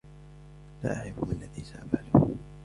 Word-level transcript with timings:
لا 0.83 0.97
أعرف 0.97 1.23
ما 1.23 1.33
الذي 1.33 1.63
سأفعله؟ 1.63 2.35